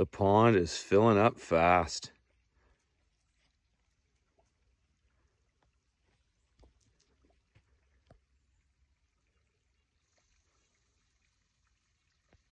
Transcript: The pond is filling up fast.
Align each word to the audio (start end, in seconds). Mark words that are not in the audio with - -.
The 0.00 0.06
pond 0.06 0.56
is 0.56 0.78
filling 0.78 1.18
up 1.18 1.38
fast. 1.38 2.12